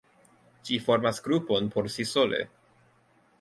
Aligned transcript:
Ĝi 0.69 0.79
formas 0.85 1.19
grupon 1.27 1.69
por 1.77 1.91
si 1.97 2.07
sole. 2.13 2.41